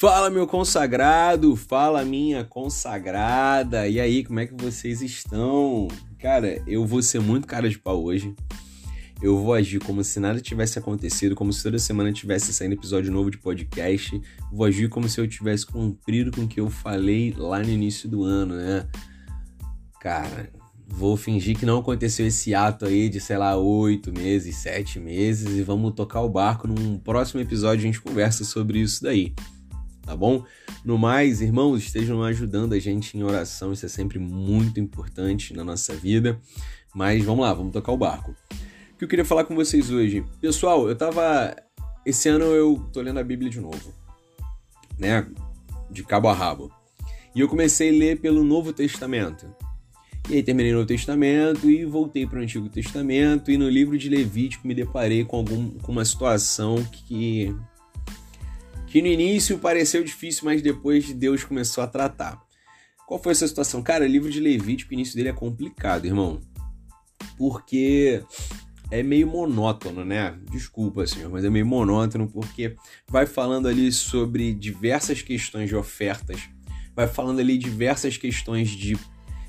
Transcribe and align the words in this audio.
Fala, 0.00 0.30
meu 0.30 0.46
consagrado, 0.46 1.54
fala, 1.54 2.02
minha 2.06 2.42
consagrada. 2.42 3.86
E 3.86 4.00
aí, 4.00 4.24
como 4.24 4.40
é 4.40 4.46
que 4.46 4.54
vocês 4.54 5.02
estão? 5.02 5.88
Cara, 6.18 6.62
eu 6.66 6.86
vou 6.86 7.02
ser 7.02 7.20
muito 7.20 7.46
cara 7.46 7.68
de 7.68 7.78
pau 7.78 8.02
hoje. 8.02 8.34
Eu 9.20 9.36
vou 9.36 9.52
agir 9.52 9.78
como 9.78 10.02
se 10.02 10.18
nada 10.18 10.40
tivesse 10.40 10.78
acontecido, 10.78 11.34
como 11.34 11.52
se 11.52 11.62
toda 11.62 11.78
semana 11.78 12.10
tivesse 12.14 12.50
saindo 12.50 12.72
episódio 12.72 13.12
novo 13.12 13.30
de 13.30 13.36
podcast. 13.36 14.18
Vou 14.50 14.64
agir 14.64 14.88
como 14.88 15.06
se 15.06 15.20
eu 15.20 15.28
tivesse 15.28 15.66
cumprido 15.66 16.30
com 16.30 16.44
o 16.44 16.48
que 16.48 16.60
eu 16.60 16.70
falei 16.70 17.34
lá 17.36 17.58
no 17.58 17.68
início 17.68 18.08
do 18.08 18.24
ano, 18.24 18.54
né? 18.54 18.88
Cara, 20.00 20.50
vou 20.88 21.14
fingir 21.14 21.58
que 21.58 21.66
não 21.66 21.80
aconteceu 21.80 22.26
esse 22.26 22.54
ato 22.54 22.86
aí 22.86 23.10
de, 23.10 23.20
sei 23.20 23.36
lá, 23.36 23.54
oito 23.54 24.10
meses, 24.10 24.56
sete 24.56 24.98
meses 24.98 25.58
e 25.58 25.62
vamos 25.62 25.92
tocar 25.92 26.22
o 26.22 26.30
barco. 26.30 26.66
Num 26.66 26.98
próximo 26.98 27.42
episódio 27.42 27.80
a 27.80 27.86
gente 27.86 28.00
conversa 28.00 28.44
sobre 28.44 28.78
isso 28.78 29.02
daí 29.02 29.34
tá 30.10 30.16
bom? 30.16 30.44
No 30.84 30.98
mais, 30.98 31.40
irmãos, 31.40 31.84
estejam 31.84 32.20
ajudando 32.24 32.72
a 32.72 32.80
gente 32.80 33.16
em 33.16 33.22
oração, 33.22 33.72
isso 33.72 33.86
é 33.86 33.88
sempre 33.88 34.18
muito 34.18 34.80
importante 34.80 35.54
na 35.54 35.62
nossa 35.62 35.94
vida. 35.94 36.40
Mas 36.92 37.24
vamos 37.24 37.44
lá, 37.44 37.54
vamos 37.54 37.72
tocar 37.72 37.92
o 37.92 37.96
barco. 37.96 38.34
O 38.92 38.98
que 38.98 39.04
eu 39.04 39.08
queria 39.08 39.24
falar 39.24 39.44
com 39.44 39.54
vocês 39.54 39.88
hoje? 39.88 40.24
Pessoal, 40.40 40.88
eu 40.88 40.96
tava. 40.96 41.54
Esse 42.04 42.28
ano 42.28 42.46
eu 42.46 42.84
tô 42.92 43.00
lendo 43.00 43.20
a 43.20 43.22
Bíblia 43.22 43.48
de 43.48 43.60
novo, 43.60 43.94
né? 44.98 45.28
De 45.88 46.02
cabo 46.02 46.26
a 46.26 46.34
rabo. 46.34 46.72
E 47.32 47.38
eu 47.38 47.46
comecei 47.46 47.90
a 47.90 47.92
ler 47.92 48.20
pelo 48.20 48.42
Novo 48.42 48.72
Testamento. 48.72 49.46
E 50.28 50.34
aí 50.34 50.42
terminei 50.42 50.72
no 50.72 50.84
Testamento 50.84 51.70
e 51.70 51.84
voltei 51.84 52.26
para 52.26 52.40
o 52.40 52.42
Antigo 52.42 52.68
Testamento. 52.68 53.48
E 53.48 53.56
no 53.56 53.68
livro 53.68 53.96
de 53.96 54.08
Levítico 54.08 54.66
me 54.66 54.74
deparei 54.74 55.24
com, 55.24 55.36
algum, 55.36 55.70
com 55.78 55.92
uma 55.92 56.04
situação 56.04 56.82
que 56.90 57.54
que 58.90 59.00
no 59.00 59.06
início 59.06 59.56
pareceu 59.58 60.02
difícil, 60.02 60.44
mas 60.44 60.60
depois 60.60 61.12
Deus 61.12 61.44
começou 61.44 61.82
a 61.82 61.86
tratar. 61.86 62.42
Qual 63.06 63.22
foi 63.22 63.32
essa 63.32 63.46
situação? 63.46 63.82
Cara, 63.82 64.04
o 64.04 64.08
livro 64.08 64.28
de 64.28 64.40
Levítico, 64.40 64.90
o 64.90 64.94
início 64.94 65.14
dele 65.14 65.28
é 65.28 65.32
complicado, 65.32 66.06
irmão. 66.06 66.40
Porque 67.38 68.22
é 68.90 69.00
meio 69.00 69.28
monótono, 69.28 70.04
né? 70.04 70.36
Desculpa, 70.50 71.06
senhor, 71.06 71.30
mas 71.30 71.44
é 71.44 71.50
meio 71.50 71.64
monótono 71.64 72.28
porque 72.28 72.74
vai 73.08 73.26
falando 73.26 73.68
ali 73.68 73.92
sobre 73.92 74.52
diversas 74.52 75.22
questões 75.22 75.68
de 75.68 75.76
ofertas, 75.76 76.48
vai 76.94 77.06
falando 77.06 77.38
ali 77.38 77.56
diversas 77.56 78.16
questões 78.16 78.70
de 78.70 78.98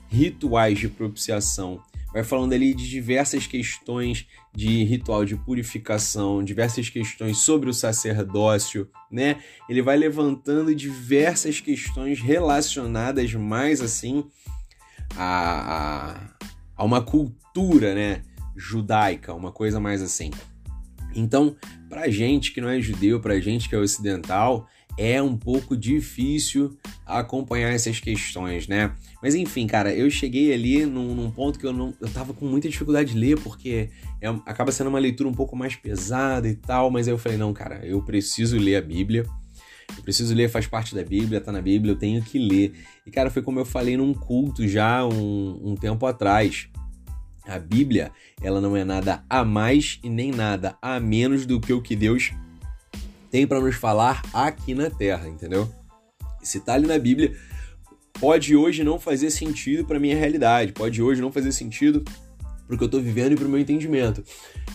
rituais 0.08 0.78
de 0.78 0.88
propiciação, 0.88 1.82
vai 2.14 2.24
falando 2.24 2.54
ali 2.54 2.74
de 2.74 2.90
diversas 2.90 3.48
questões 3.48 4.28
de 4.54 4.84
ritual 4.84 5.24
de 5.24 5.36
purificação, 5.36 6.44
diversas 6.44 6.90
questões 6.90 7.38
sobre 7.38 7.70
o 7.70 7.74
sacerdócio, 7.74 8.90
né? 9.10 9.42
Ele 9.70 9.82
vai 9.82 9.98
levantando 9.98 10.76
diversas 10.76 11.60
questões 11.60 12.20
relacionadas 12.20 13.34
mais 13.34 13.82
assim 13.82 14.26
a, 15.16 16.16
a, 16.16 16.30
a 16.76 16.84
uma 16.84 17.02
cultura, 17.02 17.96
né? 17.96 18.24
Judaica, 18.56 19.34
uma 19.34 19.52
coisa 19.52 19.80
mais 19.80 20.02
assim. 20.02 20.32
Então, 21.16 21.56
pra 21.90 22.10
gente 22.10 22.54
que 22.54 22.62
não 22.62 22.70
é 22.70 22.80
judeu, 22.80 23.20
pra 23.20 23.40
gente 23.40 23.68
que 23.68 23.76
é 23.76 23.78
ocidental, 23.78 24.68
é 24.98 25.22
um 25.22 25.36
pouco 25.38 25.76
difícil 25.76 26.78
acompanhar 27.06 27.70
essas 27.70 28.00
questões, 28.00 28.68
né? 28.68 28.94
Mas 29.22 29.36
enfim, 29.36 29.68
cara, 29.68 29.94
eu 29.94 30.10
cheguei 30.10 30.54
ali 30.54 30.86
num, 30.86 31.14
num, 31.16 31.32
ponto 31.32 31.60
que 31.60 31.66
eu 31.66 31.74
não. 31.74 31.94
Eu 32.00 32.10
tava 32.10 32.34
com 32.34 32.46
muita 32.46 32.70
dificuldade 32.70 33.14
de 33.14 33.20
ler, 33.20 33.40
porque 33.40 33.90
é, 34.22 34.28
acaba 34.46 34.72
sendo 34.72 34.88
uma 34.90 35.00
leitura 35.00 35.30
um 35.30 35.34
pouco 35.34 35.56
mais 35.56 35.76
pesada 35.76 36.48
e 36.48 36.56
tal, 36.56 36.90
mas 36.90 37.08
aí 37.08 37.14
eu 37.14 37.18
falei, 37.18 37.38
não, 37.38 37.54
cara, 37.54 37.86
eu 37.86 38.02
preciso 38.02 38.58
ler 38.58 38.76
a 38.76 38.82
Bíblia. 38.82 39.26
Eu 39.98 40.04
preciso 40.04 40.34
ler, 40.34 40.50
faz 40.50 40.68
parte 40.68 40.96
da 40.96 41.04
Bíblia, 41.04 41.42
tá 41.42 41.52
na 41.52 41.62
Bíblia, 41.62 41.92
eu 41.92 41.98
tenho 41.98 42.22
que 42.22 42.40
ler. 42.40 42.74
E, 43.06 43.12
cara, 43.12 43.30
foi 43.30 43.42
como 43.42 43.60
eu 43.60 43.66
falei 43.66 43.98
num 43.98 44.14
culto 44.14 44.66
já 44.68 45.06
um, 45.06 45.72
um 45.72 45.76
tempo 45.76 46.06
atrás. 46.06 46.70
A 47.46 47.60
Bíblia, 47.60 48.12
ela 48.42 48.62
não 48.62 48.78
é 48.78 48.86
nada 48.86 49.24
a 49.30 49.44
mais 49.44 50.00
e 50.04 50.10
nem 50.10 50.32
nada 50.32 50.78
a 50.82 51.00
menos 51.00 51.46
do 51.46 51.60
que 51.60 51.74
o 51.74 51.82
que 51.82 51.96
Deus 51.96 52.32
tem 53.32 53.48
para 53.48 53.62
nos 53.62 53.76
falar 53.76 54.22
aqui 54.34 54.76
na 54.76 54.90
Terra, 54.90 55.28
entendeu? 55.28 55.68
Se 56.44 56.60
tá 56.60 56.74
ali 56.74 56.86
na 56.86 57.00
Bíblia, 57.00 57.34
pode 58.20 58.56
hoje 58.56 58.84
não 58.84 59.00
fazer 59.00 59.32
sentido 59.32 59.86
para 59.86 60.00
minha 60.00 60.16
realidade, 60.16 60.74
pode 60.74 61.02
hoje 61.02 61.22
não 61.22 61.32
fazer 61.32 61.54
sentido 61.54 62.04
para 62.68 62.76
o 62.76 62.78
que 62.78 62.84
eu 62.84 62.88
estou 62.88 63.02
vivendo 63.02 63.34
e 63.34 63.36
para 63.36 63.48
o 63.48 63.50
meu 63.50 63.60
entendimento. 63.60 64.24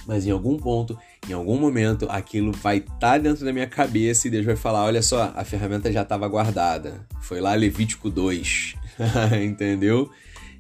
Mas 0.07 0.27
em 0.27 0.31
algum 0.31 0.57
ponto, 0.57 0.99
em 1.29 1.33
algum 1.33 1.59
momento, 1.59 2.07
aquilo 2.09 2.53
vai 2.53 2.79
estar 2.79 2.97
tá 2.99 3.19
dentro 3.19 3.45
da 3.45 3.53
minha 3.53 3.67
cabeça 3.67 4.27
e 4.27 4.31
Deus 4.31 4.45
vai 4.45 4.57
falar: 4.57 4.85
olha 4.85 5.03
só, 5.03 5.33
a 5.35 5.45
ferramenta 5.45 5.93
já 5.93 6.03
estava 6.03 6.27
guardada. 6.29 7.07
Foi 7.21 7.41
lá 7.41 7.55
Levítico 7.55 8.11
2. 8.11 8.75
Entendeu? 9.45 10.11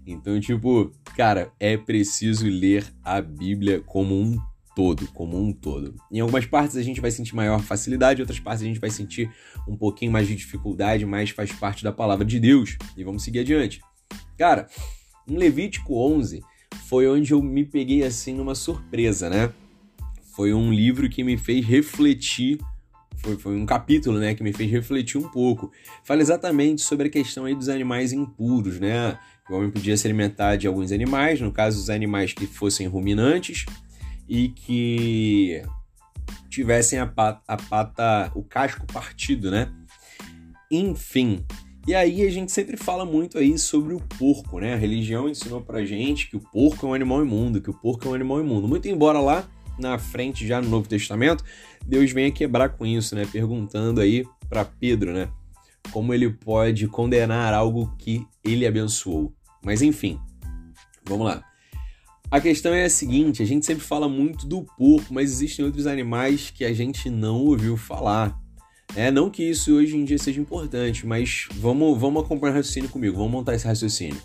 Então, 0.06 0.38
tipo, 0.40 0.92
cara, 1.16 1.50
é 1.58 1.76
preciso 1.76 2.46
ler 2.46 2.84
a 3.02 3.20
Bíblia 3.20 3.80
como 3.80 4.14
um 4.14 4.38
todo, 4.76 5.08
como 5.08 5.42
um 5.42 5.54
todo. 5.54 5.94
Em 6.12 6.20
algumas 6.20 6.44
partes 6.44 6.76
a 6.76 6.82
gente 6.82 7.00
vai 7.00 7.10
sentir 7.10 7.34
maior 7.34 7.62
facilidade, 7.62 8.20
em 8.20 8.22
outras 8.22 8.38
partes 8.38 8.62
a 8.62 8.66
gente 8.66 8.78
vai 8.78 8.90
sentir 8.90 9.30
um 9.66 9.74
pouquinho 9.74 10.12
mais 10.12 10.28
de 10.28 10.36
dificuldade, 10.36 11.06
mas 11.06 11.30
faz 11.30 11.50
parte 11.50 11.82
da 11.82 11.90
palavra 11.90 12.26
de 12.26 12.38
Deus. 12.38 12.76
E 12.94 13.02
vamos 13.02 13.24
seguir 13.24 13.38
adiante. 13.38 13.80
Cara, 14.36 14.68
em 15.26 15.38
Levítico 15.38 15.98
11 15.98 16.42
foi 16.88 17.08
onde 17.08 17.32
eu 17.32 17.42
me 17.42 17.64
peguei 17.64 18.04
assim 18.04 18.34
numa 18.34 18.54
surpresa, 18.54 19.30
né? 19.30 19.50
Foi 20.36 20.52
um 20.52 20.70
livro 20.70 21.08
que 21.08 21.24
me 21.24 21.38
fez 21.38 21.64
refletir 21.64 22.58
foi, 23.16 23.36
foi, 23.38 23.56
um 23.56 23.64
capítulo, 23.64 24.18
né, 24.18 24.34
que 24.34 24.42
me 24.42 24.52
fez 24.52 24.70
refletir 24.70 25.18
um 25.18 25.26
pouco. 25.28 25.72
Fala 26.04 26.20
exatamente 26.20 26.82
sobre 26.82 27.08
a 27.08 27.10
questão 27.10 27.46
aí 27.46 27.54
dos 27.54 27.70
animais 27.70 28.12
impuros, 28.12 28.78
né? 28.78 29.18
O 29.48 29.54
homem 29.54 29.70
podia 29.70 29.96
se 29.96 30.06
alimentar 30.06 30.56
de 30.56 30.66
alguns 30.66 30.92
animais, 30.92 31.40
no 31.40 31.50
caso, 31.50 31.80
os 31.80 31.88
animais 31.88 32.34
que 32.34 32.46
fossem 32.46 32.86
ruminantes, 32.86 33.64
e 34.28 34.48
que 34.48 35.62
tivessem 36.48 36.98
a 36.98 37.06
pata, 37.06 37.42
a 37.46 37.56
pata, 37.56 38.32
o 38.34 38.42
casco 38.42 38.86
partido, 38.86 39.50
né? 39.50 39.72
Enfim. 40.70 41.44
E 41.86 41.94
aí 41.94 42.26
a 42.26 42.30
gente 42.30 42.50
sempre 42.50 42.76
fala 42.76 43.04
muito 43.04 43.38
aí 43.38 43.56
sobre 43.58 43.94
o 43.94 44.00
porco, 44.18 44.58
né? 44.58 44.74
A 44.74 44.76
religião 44.76 45.28
ensinou 45.28 45.60
pra 45.60 45.84
gente 45.84 46.28
que 46.28 46.36
o 46.36 46.40
porco 46.40 46.86
é 46.86 46.88
um 46.90 46.94
animal 46.94 47.22
imundo, 47.22 47.60
que 47.60 47.70
o 47.70 47.74
porco 47.74 48.08
é 48.08 48.10
um 48.10 48.14
animal 48.14 48.40
imundo. 48.40 48.66
Muito 48.66 48.88
embora 48.88 49.20
lá 49.20 49.48
na 49.78 49.98
frente, 49.98 50.46
já 50.46 50.60
no 50.60 50.68
Novo 50.68 50.88
Testamento, 50.88 51.44
Deus 51.86 52.10
venha 52.10 52.32
quebrar 52.32 52.70
com 52.70 52.84
isso, 52.84 53.14
né? 53.14 53.24
Perguntando 53.30 54.00
aí 54.00 54.24
para 54.48 54.64
Pedro, 54.64 55.12
né? 55.12 55.28
Como 55.92 56.12
ele 56.12 56.30
pode 56.30 56.88
condenar 56.88 57.54
algo 57.54 57.94
que 57.98 58.26
ele 58.42 58.66
abençoou. 58.66 59.32
Mas 59.64 59.82
enfim, 59.82 60.18
vamos 61.04 61.26
lá. 61.26 61.44
A 62.30 62.40
questão 62.40 62.74
é 62.74 62.84
a 62.84 62.90
seguinte: 62.90 63.42
a 63.42 63.46
gente 63.46 63.64
sempre 63.64 63.84
fala 63.84 64.08
muito 64.08 64.46
do 64.46 64.64
porco, 64.76 65.14
mas 65.14 65.30
existem 65.30 65.64
outros 65.64 65.86
animais 65.86 66.50
que 66.50 66.64
a 66.64 66.72
gente 66.72 67.08
não 67.08 67.44
ouviu 67.44 67.76
falar. 67.76 68.36
É, 68.94 69.10
não 69.10 69.30
que 69.30 69.42
isso 69.42 69.74
hoje 69.74 69.96
em 69.96 70.04
dia 70.04 70.18
seja 70.18 70.40
importante, 70.40 71.06
mas 71.06 71.48
vamos, 71.56 71.98
vamos 71.98 72.24
acompanhar 72.24 72.52
o 72.52 72.56
raciocínio 72.56 72.88
comigo, 72.88 73.16
vamos 73.16 73.32
montar 73.32 73.54
esse 73.54 73.66
raciocínio. 73.66 74.20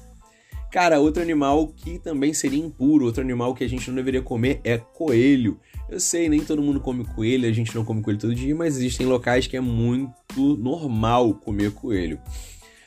Cara, 0.72 1.00
outro 1.00 1.22
animal 1.22 1.67
que 1.67 2.00
também 2.00 2.34
seria 2.34 2.63
impuro, 2.63 3.06
outro 3.06 3.22
animal 3.22 3.53
que 3.53 3.63
a 3.63 3.67
gente 3.67 3.90
não 3.90 3.95
deveria 3.95 4.22
comer 4.22 4.61
é 4.63 4.78
coelho. 4.78 5.59
Eu 5.90 6.00
sei, 6.00 6.29
nem 6.29 6.40
todo 6.40 6.61
mundo 6.61 6.79
come 6.79 7.03
coelho, 7.03 7.47
a 7.47 7.51
gente 7.51 7.75
não 7.75 7.84
come 7.84 8.01
coelho 8.01 8.19
todo 8.19 8.34
dia, 8.34 8.56
mas 8.56 8.78
existem 8.78 9.06
locais 9.06 9.45
que 9.45 9.57
é 9.57 9.61
muito 9.61 10.57
normal 10.57 11.34
comer 11.34 11.72
coelho. 11.72 12.17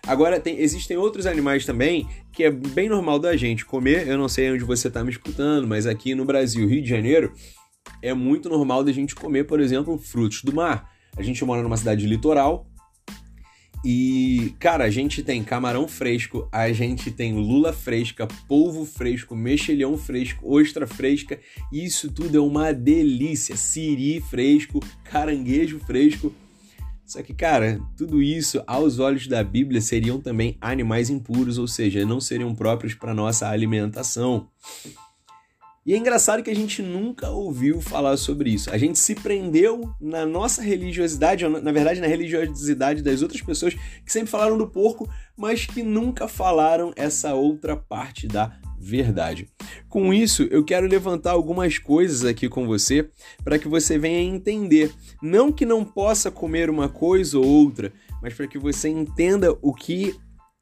Agora, 0.07 0.39
tem, 0.39 0.59
existem 0.61 0.97
outros 0.97 1.27
animais 1.27 1.65
também 1.65 2.07
que 2.33 2.45
é 2.45 2.51
bem 2.51 2.89
normal 2.89 3.19
da 3.19 3.37
gente 3.37 3.65
comer. 3.65 4.07
Eu 4.07 4.19
não 4.19 4.29
sei 4.29 4.53
onde 4.53 4.65
você 4.65 4.89
está 4.89 5.03
me 5.03 5.11
escutando, 5.11 5.67
mas 5.67 5.87
aqui 5.87 6.15
no 6.15 6.25
Brasil, 6.25 6.69
Rio 6.69 6.83
de 6.83 6.89
Janeiro, 6.89 7.33
é 8.03 8.13
muito 8.13 8.49
normal 8.49 8.85
da 8.85 8.93
gente 8.93 9.15
comer, 9.15 9.45
por 9.45 9.61
exemplo, 9.61 9.99
frutos 9.99 10.43
do 10.43 10.55
mar. 10.55 10.91
A 11.17 11.23
gente 11.23 11.45
mora 11.45 11.63
numa 11.63 11.77
cidade 11.77 12.07
litoral 12.07 12.67
e, 13.85 14.55
cara, 14.59 14.85
a 14.85 14.91
gente 14.91 15.23
tem 15.23 15.45
camarão 15.45 15.87
fresco, 15.87 16.49
a 16.51 16.73
gente 16.73 17.11
tem 17.11 17.35
lula 17.35 17.71
fresca, 17.71 18.27
polvo 18.49 18.87
fresco, 18.87 19.37
mexilhão 19.37 19.99
fresco, 19.99 20.41
ostra 20.51 20.87
fresca. 20.87 21.39
Isso 21.71 22.11
tudo 22.11 22.39
é 22.39 22.41
uma 22.41 22.73
delícia. 22.73 23.57
Siri 23.57 24.23
fresco, 24.23 24.81
caranguejo 25.05 25.79
fresco. 25.81 26.33
Só 27.07 27.23
que, 27.23 27.35
cara, 27.35 27.81
tudo 27.97 28.23
isso, 28.23 28.63
aos 28.67 28.99
olhos 28.99 29.27
da 29.27 29.45
Bíblia, 29.45 29.81
seriam 29.81 30.21
também 30.21 30.57
animais 30.61 31.11
impuros, 31.11 31.59
ou 31.59 31.69
seja, 31.69 32.05
não 32.05 32.21
seriam 32.21 32.55
próprios 32.55 32.95
para 32.95 33.13
nossa 33.13 33.49
alimentação. 33.49 34.49
E 35.87 35.93
é 35.93 35.99
engraçado 35.99 36.43
que 36.43 36.49
a 36.49 36.57
gente 36.57 36.81
nunca 36.81 37.29
ouviu 37.29 37.79
falar 37.79 38.17
sobre 38.17 38.49
isso. 38.49 38.71
A 38.71 38.79
gente 38.79 38.99
se 38.99 39.15
prendeu 39.15 39.95
na 40.01 40.25
nossa 40.25 40.63
religiosidade, 40.63 41.47
na 41.47 41.73
verdade 41.73 42.01
na 42.01 42.07
religiosidade 42.07 43.03
das 43.03 43.21
outras 43.21 43.43
pessoas 43.43 43.75
que 43.75 44.11
sempre 44.11 44.31
falaram 44.31 44.57
do 44.57 44.67
porco, 44.67 45.07
mas 45.37 45.67
que 45.67 45.83
nunca 45.83 46.27
falaram 46.27 46.91
essa 46.97 47.35
outra 47.35 47.77
parte 47.77 48.27
da 48.27 48.59
verdade. 48.85 49.49
Com 49.89 50.13
isso, 50.13 50.43
eu 50.51 50.63
quero 50.63 50.87
levantar 50.87 51.31
algumas 51.31 51.79
coisas 51.79 52.23
aqui 52.23 52.49
com 52.51 52.67
você 52.67 53.09
para 53.43 53.59
que 53.59 53.67
você 53.67 53.99
venha 53.99 54.21
entender. 54.21 54.93
Não 55.23 55.51
que 55.51 55.65
não 55.65 55.85
possa 55.85 56.31
comer 56.31 56.69
uma 56.69 56.89
coisa 56.89 57.39
ou 57.39 57.47
outra, 57.47 57.91
mas 58.21 58.35
para 58.35 58.47
que 58.47 58.59
você 58.59 58.91
entenda 58.91 59.57
o 59.63 59.73
que 59.73 60.15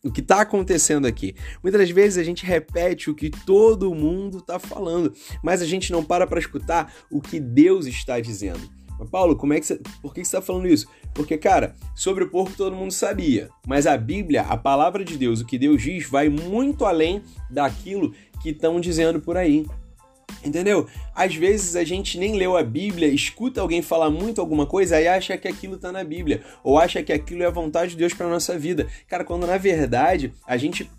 o 0.05 0.11
que 0.11 0.21
está 0.21 0.41
acontecendo 0.41 1.07
aqui. 1.07 1.37
Muitas 1.63 1.89
vezes 1.91 2.19
a 2.19 2.25
gente 2.25 2.45
repete 2.45 3.09
o 3.09 3.15
que 3.15 3.31
todo 3.31 3.95
mundo 3.95 4.39
está 4.39 4.59
falando, 4.59 5.13
mas 5.45 5.63
a 5.63 5.65
gente 5.65 5.93
não 5.93 6.05
para 6.05 6.27
para 6.27 6.41
escutar 6.41 6.93
o 7.09 7.21
que 7.21 7.39
Deus 7.39 7.87
está 7.87 8.19
dizendo. 8.19 8.81
Paulo, 9.04 9.37
como 9.37 9.52
é 9.52 9.60
que 9.60 9.66
você, 9.66 9.81
por 10.00 10.14
que 10.14 10.20
você 10.20 10.37
está 10.37 10.43
falando 10.43 10.66
isso? 10.66 10.87
Porque, 11.14 11.37
cara, 11.37 11.75
sobre 11.94 12.25
o 12.25 12.31
porco 12.31 12.52
todo 12.56 12.76
mundo 12.76 12.93
sabia, 12.93 13.49
mas 13.66 13.87
a 13.87 13.96
Bíblia, 13.96 14.43
a 14.43 14.56
palavra 14.56 15.04
de 15.04 15.16
Deus, 15.16 15.40
o 15.40 15.46
que 15.46 15.58
Deus 15.58 15.82
diz, 15.82 16.08
vai 16.08 16.28
muito 16.28 16.84
além 16.84 17.22
daquilo 17.50 18.14
que 18.43 18.50
estão 18.50 18.81
dizendo 18.81 19.20
por 19.20 19.37
aí. 19.37 19.66
Entendeu? 20.44 20.88
Às 21.14 21.34
vezes 21.34 21.76
a 21.76 21.84
gente 21.84 22.19
nem 22.19 22.37
leu 22.37 22.56
a 22.56 22.62
Bíblia, 22.62 23.06
escuta 23.08 23.60
alguém 23.60 23.81
falar 23.82 24.10
muito 24.10 24.40
alguma 24.40 24.66
coisa 24.66 25.00
e 25.00 25.06
acha 25.06 25.37
que 25.37 25.46
aquilo 25.46 25.76
está 25.76 25.93
na 25.93 26.02
Bíblia, 26.02 26.43
ou 26.64 26.78
acha 26.78 27.02
que 27.02 27.12
aquilo 27.12 27.43
é 27.43 27.46
a 27.46 27.50
vontade 27.50 27.93
de 27.93 27.99
Deus 27.99 28.12
para 28.12 28.28
nossa 28.28 28.58
vida. 28.58 28.88
Cara, 29.06 29.25
quando 29.25 29.46
na 29.46 29.56
verdade 29.56 30.32
a 30.46 30.56
gente 30.56 30.90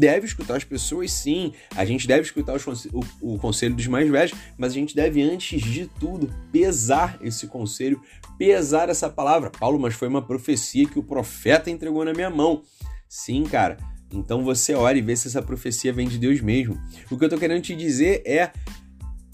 deve 0.00 0.26
escutar 0.26 0.56
as 0.56 0.64
pessoas, 0.64 1.12
sim. 1.12 1.52
A 1.76 1.84
gente 1.84 2.08
deve 2.08 2.22
escutar 2.22 2.56
o, 2.56 3.34
o, 3.34 3.38
conselho 3.38 3.74
dos 3.74 3.86
mais 3.86 4.10
velhos, 4.10 4.32
mas 4.56 4.72
a 4.72 4.74
gente 4.74 4.96
deve, 4.96 5.20
antes 5.22 5.60
de 5.60 5.86
tudo, 5.86 6.34
pesar 6.50 7.18
esse 7.20 7.46
conselho, 7.46 8.00
pesar 8.38 8.88
essa 8.88 9.10
palavra. 9.10 9.50
Paulo, 9.50 9.78
mas 9.78 9.94
foi 9.94 10.08
uma 10.08 10.22
profecia 10.22 10.88
que 10.88 10.98
o 10.98 11.02
profeta 11.02 11.70
entregou 11.70 12.02
na 12.04 12.14
minha 12.14 12.30
mão. 12.30 12.62
Sim, 13.08 13.44
cara. 13.44 13.76
Então 14.10 14.42
você 14.42 14.74
ora 14.74 14.96
e 14.96 15.02
vê 15.02 15.14
se 15.14 15.28
essa 15.28 15.42
profecia 15.42 15.92
vem 15.92 16.08
de 16.08 16.18
Deus 16.18 16.40
mesmo. 16.40 16.80
O 17.10 17.18
que 17.18 17.24
eu 17.24 17.28
tô 17.28 17.36
querendo 17.36 17.62
te 17.62 17.76
dizer 17.76 18.22
é 18.24 18.50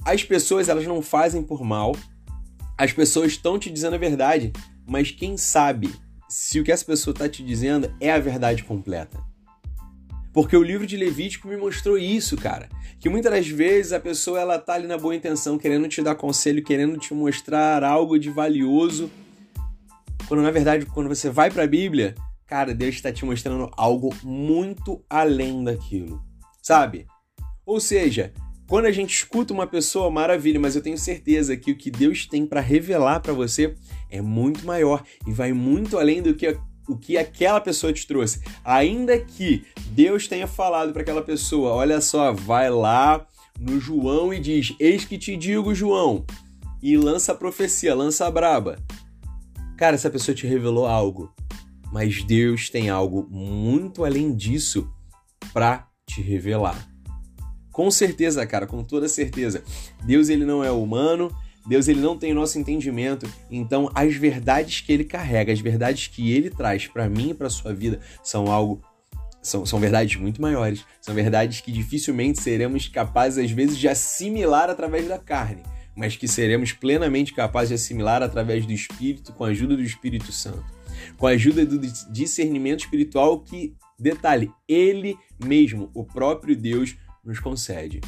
as 0.05 0.25
pessoas 0.25 0.69
elas 0.69 0.87
não 0.87 1.01
fazem 1.01 1.43
por 1.43 1.63
mal. 1.63 1.97
As 2.77 2.93
pessoas 2.93 3.33
estão 3.33 3.59
te 3.59 3.71
dizendo 3.71 3.95
a 3.95 3.99
verdade, 3.99 4.53
mas 4.87 5.11
quem 5.11 5.37
sabe 5.37 5.91
se 6.29 6.61
o 6.61 6.65
que 6.65 6.73
essa 6.73 6.85
pessoa 6.85 7.13
está 7.13 7.29
te 7.29 7.43
dizendo 7.43 7.91
é 8.01 8.13
a 8.13 8.19
verdade 8.19 8.65
completa? 8.65 9.19
Porque 10.37 10.55
o 10.55 10.63
livro 10.63 10.87
de 10.87 10.99
Levítico 10.99 11.49
me 11.49 11.57
mostrou 11.57 11.97
isso, 11.97 12.37
cara. 12.37 12.69
Que 13.01 13.09
muitas 13.09 13.33
das 13.33 13.49
vezes 13.49 13.95
a 13.95 13.99
pessoa 13.99 14.39
ela 14.39 14.59
tá 14.59 14.75
ali 14.75 14.87
na 14.87 14.99
boa 14.99 15.17
intenção, 15.17 15.57
querendo 15.57 15.89
te 15.89 16.03
dar 16.03 16.15
conselho, 16.15 16.63
querendo 16.63 16.99
te 16.99 17.15
mostrar 17.15 17.83
algo 17.83 18.19
de 18.19 18.29
valioso. 18.29 19.11
Quando 20.29 20.43
na 20.43 20.51
verdade, 20.51 20.85
quando 20.85 21.09
você 21.09 21.31
vai 21.31 21.51
para 21.51 21.63
a 21.63 21.67
Bíblia, 21.67 22.15
cara, 22.47 22.75
Deus 22.75 22.97
está 22.97 23.11
te 23.11 23.25
mostrando 23.25 23.71
algo 23.79 24.15
muito 24.23 25.03
além 25.09 25.65
daquilo, 25.65 26.23
sabe? 26.61 27.07
Ou 27.65 27.81
seja, 27.81 28.31
quando 28.69 28.85
a 28.85 28.93
gente 28.93 29.15
escuta 29.15 29.55
uma 29.55 29.67
pessoa, 29.67 30.11
maravilha, 30.11 30.61
mas 30.61 30.77
eu 30.77 30.83
tenho 30.83 30.99
certeza 30.99 31.57
que 31.57 31.71
o 31.73 31.77
que 31.79 31.91
Deus 31.91 32.27
tem 32.27 32.45
para 32.45 32.61
revelar 32.61 33.21
para 33.21 33.33
você 33.33 33.75
é 34.11 34.21
muito 34.21 34.67
maior 34.67 35.03
e 35.27 35.33
vai 35.33 35.55
muito 35.55 35.97
além 35.97 36.21
do 36.21 36.35
que 36.35 36.59
o 36.89 36.97
que 36.97 37.17
aquela 37.17 37.61
pessoa 37.61 37.93
te 37.93 38.07
trouxe. 38.07 38.41
Ainda 38.65 39.19
que 39.19 39.65
Deus 39.91 40.29
tenha 40.29 40.47
falado 40.47 40.93
para 40.93 41.03
aquela 41.03 41.23
pessoa, 41.23 41.73
olha 41.73 42.01
só, 42.01 42.33
vai 42.33 42.71
lá 42.71 43.27
no 43.59 43.81
João 43.81 44.33
e 44.33 44.41
diz: 44.41 44.75
"Eis 44.79 45.05
que 45.05 45.19
te 45.19 45.37
digo, 45.37 45.75
João", 45.75 46.25
e 46.83 46.97
lança 46.97 47.33
a 47.33 47.35
profecia, 47.35 47.95
lança 47.95 48.27
a 48.27 48.31
braba. 48.31 48.79
Cara, 49.77 49.95
essa 49.95 50.11
pessoa 50.11 50.35
te 50.35 50.47
revelou 50.47 50.87
algo 50.87 51.35
mas 51.93 52.23
Deus 52.25 52.69
tem 52.69 52.91
algo 52.91 53.27
muito 53.31 54.05
além 54.05 54.35
disso 54.35 54.91
para 55.53 55.89
te 56.07 56.21
revelar. 56.21 56.89
Com 57.73 57.91
certeza, 57.91 58.47
cara, 58.47 58.67
com 58.67 58.83
toda 58.83 59.09
certeza. 59.09 59.63
Deus 60.05 60.29
ele 60.29 60.45
não 60.45 60.65
é 60.65 60.71
humano, 60.71 61.31
Deus 61.67 61.89
ele 61.89 62.01
não 62.01 62.17
tem 62.17 62.33
nosso 62.33 62.59
entendimento, 62.59 63.29
então 63.51 63.91
as 63.95 64.15
verdades 64.15 64.81
que 64.81 64.93
ele 64.93 65.05
carrega, 65.05 65.53
as 65.53 65.61
verdades 65.61 66.07
que 66.07 66.33
ele 66.33 66.51
traz 66.51 66.87
para 66.87 67.09
mim 67.09 67.31
e 67.31 67.35
para 67.35 67.51
sua 67.51 67.75
vida 67.75 68.01
são 68.23 68.51
algo 68.51 68.81
são, 69.47 69.65
são 69.65 69.79
verdades 69.79 70.17
muito 70.17 70.43
maiores, 70.43 70.85
são 71.01 71.15
verdades 71.15 71.61
que 71.61 71.71
dificilmente 71.71 72.43
seremos 72.43 72.89
capazes 72.89 73.45
às 73.45 73.51
vezes 73.51 73.79
de 73.79 73.89
assimilar 73.89 74.69
através 74.69 75.07
da 75.07 75.19
carne, 75.19 75.63
mas 75.97 76.17
que 76.17 76.27
seremos 76.27 76.73
plenamente 76.73 77.33
capazes 77.33 77.69
de 77.69 77.75
assimilar 77.77 78.23
através 78.23 78.67
do 78.67 78.73
Espírito, 78.73 79.33
com 79.33 79.45
a 79.45 79.49
ajuda 79.49 79.77
do 79.77 79.83
Espírito 79.83 80.33
Santo. 80.33 80.65
Com 81.17 81.27
a 81.27 81.31
ajuda 81.31 81.65
do 81.65 81.79
discernimento 82.11 82.81
espiritual 82.81 83.41
que, 83.41 83.75
detalhe, 83.99 84.51
ele 84.67 85.17
mesmo, 85.43 85.91
o 85.95 86.05
próprio 86.05 86.57
Deus, 86.57 86.97
nos 87.25 87.39
concede. 87.39 88.01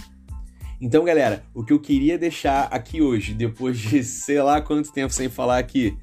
Então, 0.80 1.04
galera, 1.04 1.44
o 1.52 1.64
que 1.64 1.72
eu 1.72 1.80
queria 1.80 2.16
deixar 2.16 2.64
aqui 2.64 3.02
hoje, 3.02 3.34
depois 3.34 3.78
de 3.78 4.04
sei 4.04 4.40
lá 4.40 4.60
quanto 4.60 4.92
tempo 4.92 5.12
sem 5.12 5.28
falar 5.28 5.58
aqui, 5.58 5.96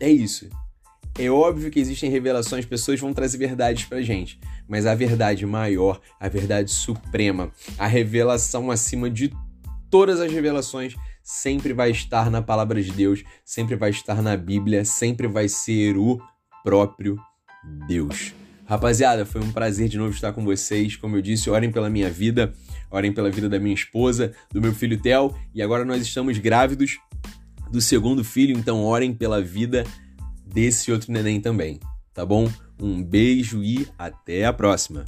é 0.00 0.10
isso. 0.10 0.48
É 1.18 1.30
óbvio 1.30 1.70
que 1.70 1.80
existem 1.80 2.10
revelações, 2.10 2.64
pessoas 2.64 3.00
vão 3.00 3.12
trazer 3.12 3.38
verdades 3.38 3.84
pra 3.84 4.02
gente, 4.02 4.38
mas 4.68 4.86
a 4.86 4.94
verdade 4.94 5.46
maior, 5.46 6.00
a 6.20 6.28
verdade 6.28 6.70
suprema, 6.70 7.50
a 7.78 7.86
revelação 7.86 8.70
acima 8.70 9.08
de 9.08 9.32
todas 9.90 10.20
as 10.20 10.30
revelações 10.30 10.94
sempre 11.22 11.72
vai 11.72 11.90
estar 11.90 12.30
na 12.30 12.40
palavra 12.40 12.82
de 12.82 12.92
Deus, 12.92 13.24
sempre 13.44 13.76
vai 13.76 13.90
estar 13.90 14.22
na 14.22 14.36
Bíblia, 14.36 14.84
sempre 14.84 15.26
vai 15.26 15.48
ser 15.48 15.96
o 15.96 16.20
próprio 16.62 17.18
Deus. 17.88 18.34
Rapaziada, 18.66 19.24
foi 19.24 19.40
um 19.40 19.52
prazer 19.52 19.88
de 19.88 19.96
novo 19.96 20.10
estar 20.10 20.32
com 20.32 20.44
vocês. 20.44 20.96
Como 20.96 21.16
eu 21.16 21.22
disse, 21.22 21.48
orem 21.48 21.70
pela 21.70 21.88
minha 21.88 22.10
vida, 22.10 22.52
orem 22.90 23.12
pela 23.12 23.30
vida 23.30 23.48
da 23.48 23.60
minha 23.60 23.74
esposa, 23.74 24.32
do 24.52 24.60
meu 24.60 24.74
filho 24.74 25.00
Theo, 25.00 25.32
e 25.54 25.62
agora 25.62 25.84
nós 25.84 26.02
estamos 26.02 26.36
grávidos 26.38 26.98
do 27.70 27.80
segundo 27.80 28.24
filho, 28.24 28.58
então 28.58 28.82
orem 28.82 29.14
pela 29.14 29.40
vida 29.40 29.84
desse 30.44 30.90
outro 30.90 31.12
neném 31.12 31.40
também, 31.40 31.78
tá 32.12 32.26
bom? 32.26 32.50
Um 32.80 33.02
beijo 33.02 33.62
e 33.62 33.86
até 33.96 34.44
a 34.44 34.52
próxima. 34.52 35.04